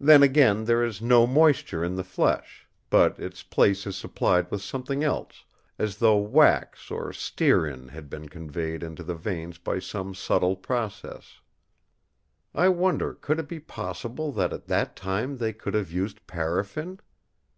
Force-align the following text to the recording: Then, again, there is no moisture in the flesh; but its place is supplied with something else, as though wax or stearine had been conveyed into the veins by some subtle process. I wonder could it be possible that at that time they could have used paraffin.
Then, 0.00 0.22
again, 0.22 0.64
there 0.64 0.82
is 0.82 1.02
no 1.02 1.26
moisture 1.26 1.84
in 1.84 1.94
the 1.94 2.02
flesh; 2.02 2.66
but 2.88 3.18
its 3.20 3.42
place 3.42 3.86
is 3.86 3.94
supplied 3.94 4.50
with 4.50 4.62
something 4.62 5.04
else, 5.04 5.44
as 5.78 5.98
though 5.98 6.16
wax 6.16 6.90
or 6.90 7.12
stearine 7.12 7.88
had 7.88 8.08
been 8.08 8.30
conveyed 8.30 8.82
into 8.82 9.02
the 9.04 9.14
veins 9.14 9.58
by 9.58 9.78
some 9.78 10.14
subtle 10.14 10.56
process. 10.56 11.40
I 12.54 12.70
wonder 12.70 13.12
could 13.12 13.38
it 13.38 13.48
be 13.48 13.60
possible 13.60 14.32
that 14.32 14.54
at 14.54 14.64
that 14.68 14.96
time 14.96 15.36
they 15.36 15.52
could 15.52 15.74
have 15.74 15.92
used 15.92 16.26
paraffin. 16.26 16.98